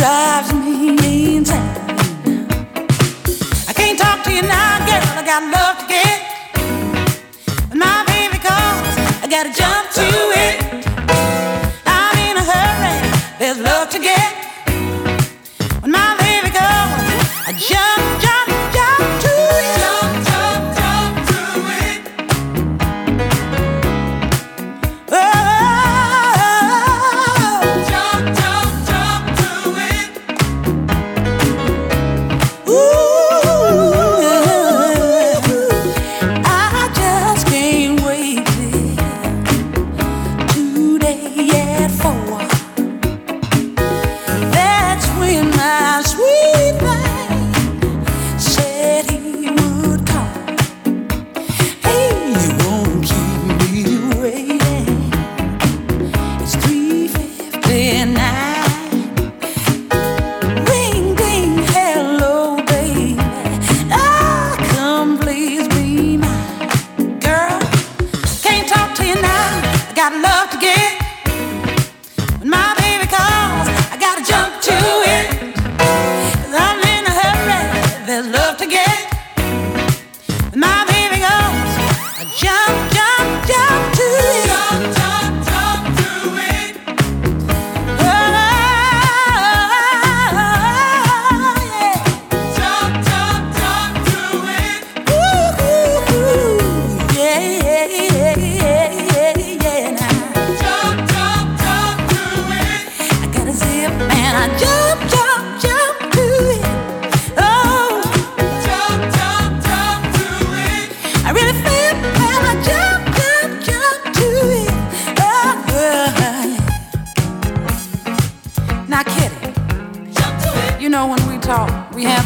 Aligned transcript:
drives 0.00 0.50
me 0.54 1.36
insane. 1.36 2.48
I 3.68 3.72
can't 3.74 3.98
talk 3.98 4.24
to 4.24 4.32
you 4.32 4.40
now, 4.40 4.78
girl. 4.86 5.18
I 5.18 5.22
got 5.26 5.42
love 5.52 5.78
to 5.80 5.86
give. 5.88 6.09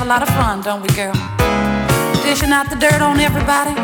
a 0.05 0.07
lot 0.07 0.23
of 0.23 0.29
fun, 0.29 0.61
don't 0.61 0.83
we, 0.83 0.89
girl? 0.89 1.15
Dishing 2.23 2.53
out 2.53 2.69
the 2.69 2.77
dirt 2.79 3.01
on 3.01 3.19
everybody 3.21 3.75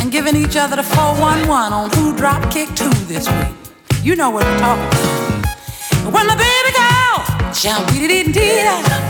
and 0.00 0.12
giving 0.12 0.36
each 0.36 0.56
other 0.56 0.76
the 0.76 0.84
411 0.84 1.72
on 1.72 1.90
who 1.90 2.16
drop 2.16 2.48
kicked 2.48 2.78
who 2.78 2.90
this 3.06 3.28
week. 3.28 3.56
You 4.04 4.14
know 4.14 4.30
what 4.30 4.44
we're 4.44 4.58
talking 4.58 4.86
about. 4.86 6.14
When 6.14 6.26
the 6.28 6.36
baby 6.36 6.72
girl, 6.78 7.52
jump, 7.52 7.90
we 7.90 8.06
did 8.06 8.36
it, 8.36 9.09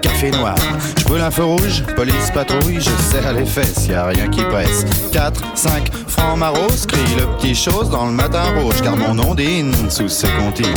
noir. 0.29 0.55
Je 0.97 1.03
brûle 1.05 1.21
un 1.21 1.31
feu 1.31 1.43
rouge, 1.43 1.83
police 1.95 2.29
patrouille, 2.33 2.79
je 2.79 2.91
serre 3.11 3.33
les 3.33 3.45
fesses, 3.45 3.87
y 3.87 3.93
a 3.93 4.05
rien 4.05 4.27
qui 4.27 4.43
presse. 4.43 4.85
4, 5.11 5.41
5, 5.55 5.91
francs 6.07 6.37
maros, 6.37 6.85
crie 6.87 7.15
le 7.17 7.25
petit 7.37 7.55
chose 7.55 7.89
dans 7.89 8.05
le 8.05 8.11
matin 8.11 8.43
rouge, 8.59 8.81
car 8.83 8.95
mon 8.95 9.17
ondine 9.17 9.73
sous 9.89 10.09
ses 10.09 10.29
comptines. 10.29 10.67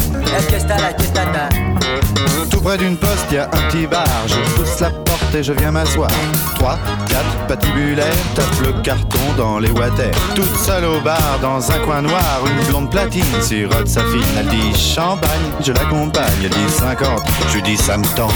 Tout 2.50 2.60
près 2.60 2.78
d'une 2.78 2.96
poste, 2.96 3.30
y 3.32 3.36
a 3.36 3.44
un 3.44 3.68
petit 3.68 3.86
bar. 3.86 4.06
Je 4.26 4.36
pousse 4.56 4.80
la 4.80 4.90
porte 4.90 5.34
et 5.34 5.42
je 5.42 5.52
viens 5.52 5.72
m'asseoir. 5.72 6.10
3, 6.56 6.78
4, 7.08 7.24
patibulaire, 7.48 8.06
tape 8.34 8.60
le 8.62 8.72
carton 8.82 9.18
dans 9.36 9.58
les 9.58 9.70
water. 9.70 10.10
Toute 10.34 10.56
seule 10.56 10.84
au 10.84 11.00
bar, 11.00 11.38
dans 11.42 11.70
un 11.70 11.78
coin 11.80 12.00
noir, 12.00 12.42
une 12.46 12.66
blonde 12.66 12.90
platine 12.90 13.24
sirote 13.42 13.88
sa 13.88 14.00
fille. 14.00 14.24
Elle 14.38 14.48
dit 14.48 14.78
champagne, 14.78 15.30
je 15.60 15.72
l'accompagne. 15.72 16.24
Elle 16.42 16.50
dit 16.50 16.72
50, 16.78 17.22
je 17.52 17.58
dis 17.60 17.76
ça 17.76 17.98
me 17.98 18.06
tend. 18.16 18.28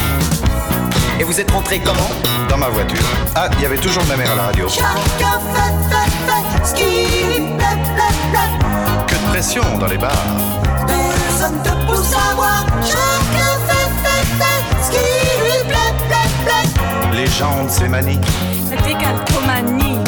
Et 1.21 1.25
vous 1.25 1.41
êtes 1.41 1.51
rentré 1.51 1.81
comment 1.81 2.09
Dans 2.49 2.59
ma 2.59 2.69
voiture. 2.69 3.03
Ah, 3.35 3.49
il 3.57 3.63
y 3.63 3.67
avait 3.67 3.77
toujours 3.79 4.05
ma 4.07 4.17
mère 4.17 4.31
à 4.33 4.35
la 4.37 4.43
radio. 4.45 4.69
Chacun 4.69 5.41
fait, 5.55 5.75
fait, 5.91 6.11
fait 6.27 6.67
ce 6.67 6.75
qui 6.75 6.85
lui 6.85 7.57
plaît, 7.57 7.79
plaît, 7.95 8.17
plaît. 8.33 9.07
Que 9.07 9.15
de 9.15 9.31
pression 9.31 9.79
dans 9.79 9.87
les 9.87 9.99
bars. 9.99 10.13
Personne 10.87 11.63
te 11.63 11.71
pousse 11.87 12.13
à 12.15 12.35
voir. 12.35 12.65
Chacun 12.83 13.59
fait, 13.67 13.91
fait, 14.05 14.27
fait 14.39 14.85
ce 14.85 14.91
qui 14.91 14.97
lui 15.43 15.69
plaît, 15.69 15.95
plaît, 16.09 16.31
plaît. 16.45 17.17
Les 17.17 17.27
gens 17.27 17.65
de 17.65 17.71
ces 17.71 17.89
manies. 17.89 18.21
La 18.71 18.77
décalcomanie. 18.83 19.99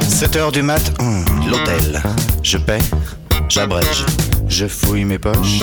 7 0.00 0.36
heures 0.36 0.52
du 0.52 0.62
mat, 0.62 0.92
hum, 0.98 1.24
l'hôtel. 1.48 2.02
Je 2.42 2.58
paie, 2.58 2.82
j'abrège, 3.48 4.04
je 4.48 4.66
fouille 4.66 5.04
mes 5.04 5.18
poches. 5.18 5.62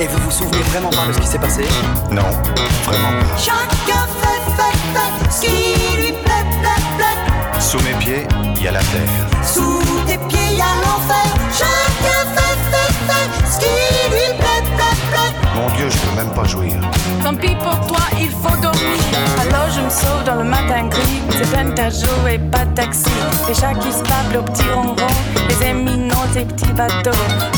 Et 0.00 0.06
vous 0.06 0.18
vous 0.18 0.30
souvenez 0.30 0.62
vraiment 0.70 0.88
pas 0.88 1.06
de 1.08 1.12
ce 1.12 1.18
qui 1.18 1.26
s'est 1.26 1.38
passé 1.38 1.62
Non, 2.10 2.22
vraiment 2.86 3.20
pas. 3.20 3.36
Chacun 3.36 4.06
fait, 4.22 4.40
fait, 4.56 4.76
fait 4.94 5.30
ce 5.30 5.40
qui 5.42 5.96
lui 5.96 6.12
plaît, 6.12 6.46
plaît, 6.62 6.82
plaît. 6.96 7.60
Sous 7.60 7.78
mes 7.80 7.92
pieds, 7.98 8.26
il 8.56 8.62
y 8.62 8.68
a 8.68 8.72
la 8.72 8.80
terre. 8.80 9.44
Sous 9.44 9.82
tes 10.06 10.16
pieds, 10.28 10.56
y 10.56 10.60
a 10.62 10.72
l'enfer. 10.82 11.26
Chacun 11.52 12.24
fait, 12.34 12.49
pas 16.28 16.44
jouir. 16.44 16.74
Tant 17.22 17.34
pis 17.34 17.54
pour 17.56 17.86
toi, 17.86 18.00
il 18.18 18.28
faut 18.28 18.56
dormir. 18.60 19.00
Alors 19.40 19.70
je 19.74 19.80
me 19.80 19.90
sauve 19.90 20.24
dans 20.24 20.36
le 20.36 20.44
matin 20.44 20.88
gris. 20.88 21.20
C'est 21.30 21.50
peine 21.50 21.74
à 21.78 21.90
jouer, 21.90 22.38
pas 22.50 22.64
de 22.64 22.74
taxi. 22.74 23.10
Les 23.48 23.54
chats 23.54 23.74
qui 23.74 23.92
se 23.92 24.02
tapent 24.02 24.32
le 24.32 24.42
petit 24.42 24.68
ronron. 24.74 24.94
Les 25.48 25.66
éminents, 25.68 26.26
ces 26.32 26.44
petits 26.44 26.72
bateaux. 26.72 27.10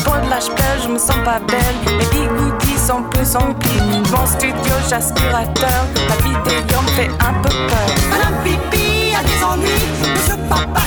Pour 0.03 0.15
de 0.15 0.55
pleure, 0.55 0.79
je 0.83 0.89
me 0.89 0.97
sens 0.97 1.17
pas 1.25 1.39
belle. 1.47 1.97
Les 1.99 2.05
bigoudis 2.05 2.77
sont 2.77 3.03
plus 3.11 3.35
emplis. 3.35 3.81
Mon 4.11 4.25
studio, 4.25 4.73
j'aspirateur. 4.89 5.85
La 6.09 6.15
vidéo 6.17 6.81
me 6.81 6.89
fait 6.89 7.11
un 7.19 7.33
peu 7.41 7.49
peur. 7.49 7.89
Madame 8.09 8.35
Pipi 8.43 9.13
a 9.15 9.23
des 9.23 9.43
ennuis, 9.43 9.93
papa. 10.53 10.81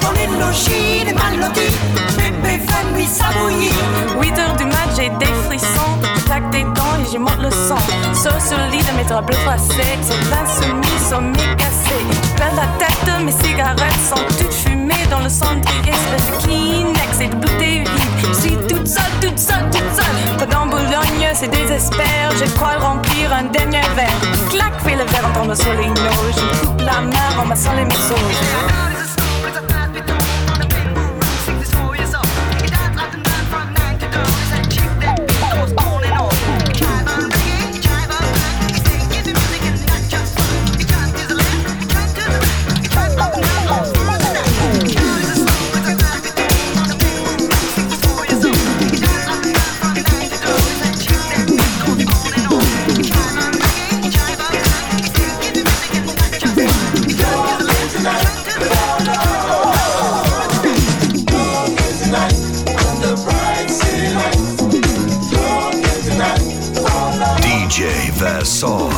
Dans 0.00 0.12
les 0.12 0.26
logis, 0.38 1.04
les 1.04 1.12
bébé 1.12 2.60
fait 2.66 2.84
nuit 2.94 3.06
ça 3.06 3.26
bouillit. 3.38 3.72
8 4.20 4.38
heures 4.38 4.56
du 4.56 4.64
mat, 4.64 4.88
j'ai 4.96 5.10
des 5.18 5.32
frissons. 5.46 5.98
Je 6.16 6.24
claque 6.24 6.50
des 6.50 6.62
dents 6.62 6.96
et 7.00 7.10
j'y 7.10 7.18
monte 7.18 7.40
le 7.40 7.50
son. 7.50 7.76
Sauf 8.14 8.38
sur 8.46 8.56
le 8.56 8.70
lit 8.70 8.82
de 8.82 8.96
mes 8.96 9.04
draps 9.04 9.26
bleus 9.26 9.36
froissés. 9.38 9.98
C'est 10.02 10.20
l'insoumis, 10.30 10.98
sommeil 11.08 11.56
cassé. 11.56 11.98
Je 12.10 12.38
perds 12.38 12.54
la 12.56 12.68
tête, 12.78 13.24
mes 13.24 13.32
cigarettes 13.32 14.02
sont 14.08 14.24
toutes 14.38 14.52
fumées 14.52 15.06
dans 15.10 15.20
le 15.20 15.28
cendrier. 15.28 15.92
Espèce 15.92 16.26
de 16.26 16.44
Kleenex 16.44 17.20
et 17.20 17.28
de 17.28 17.36
bouteilles 17.36 17.80
vides. 17.80 18.28
Je 18.28 18.40
suis 18.40 18.56
toute 18.68 18.86
seule, 18.86 19.14
toute 19.20 19.38
seule, 19.38 19.68
toute 19.70 19.92
seule. 19.94 20.48
Dans 20.48 20.66
Boulogne, 20.66 21.28
c'est 21.34 21.48
désespère. 21.48 22.30
Je 22.38 22.44
crois 22.52 22.76
remplir 22.78 23.32
un 23.32 23.44
dernier 23.44 23.82
verre. 23.96 24.20
Clac, 24.50 24.72
fais 24.84 24.96
le 24.96 25.04
verre 25.04 25.26
en 25.26 25.32
tombant 25.38 25.54
sur 25.54 25.72
les. 25.74 25.88
Je 25.88 26.66
coupe 26.66 26.80
la 26.80 27.00
main 27.00 27.40
en 27.40 27.46
massant 27.46 27.72
les 27.76 27.84
morceaux. 27.84 28.14
Yeah. 28.30 28.97
Vassar. 68.60 68.90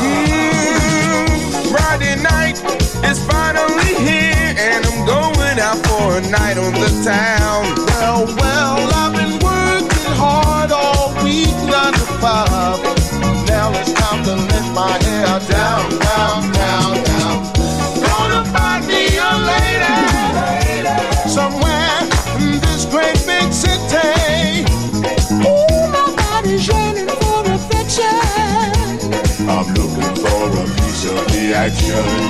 Hmm, 0.00 1.72
Friday 1.72 2.22
night 2.22 2.62
is 3.04 3.18
finally 3.26 3.94
here, 3.96 4.54
and 4.58 4.86
I'm 4.86 5.04
going 5.06 5.58
out 5.58 5.84
for 5.86 6.18
a 6.18 6.30
night 6.30 6.56
on 6.56 6.72
the 6.74 7.02
town. 7.04 7.39
I'd 31.70 31.76
show 31.76 32.29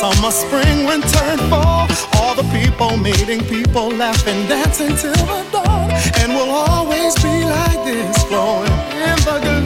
Summer, 0.00 0.30
spring, 0.30 0.86
winter, 0.86 1.24
and 1.24 1.40
fall. 1.50 1.86
All 2.14 2.34
the 2.34 2.48
people 2.58 2.96
meeting, 2.96 3.44
people 3.44 3.90
laughing, 3.90 4.46
dancing 4.48 4.96
till 4.96 5.12
the 5.12 5.46
dawn. 5.52 5.90
And 6.20 6.32
we'll 6.32 6.48
always 6.48 7.14
be 7.16 7.44
like 7.44 7.84
this, 7.84 8.24
flowing 8.24 8.72
in 8.96 9.16
the 9.28 9.40
glow. 9.42 9.59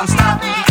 I'm 0.00 0.06
stop. 0.06 0.69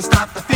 Stop 0.00 0.32
the 0.32 0.47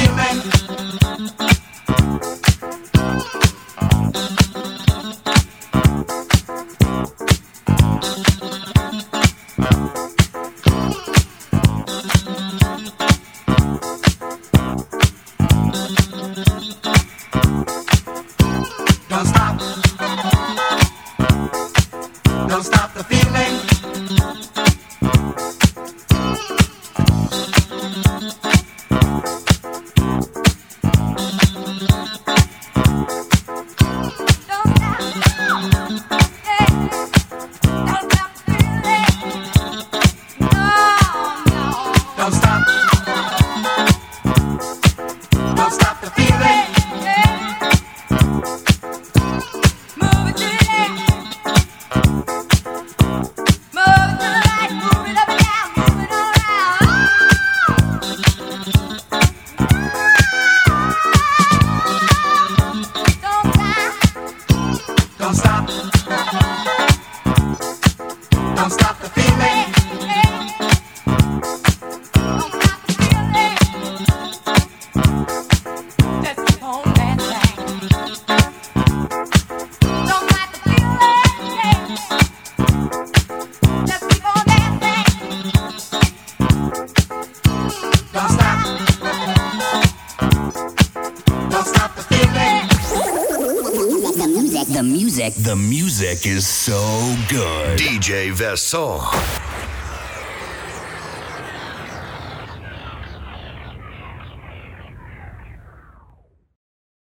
is 96.25 96.47
so 96.47 97.16
good. 97.29 97.79
DJ 97.79 98.33
Vesson. 98.33 99.32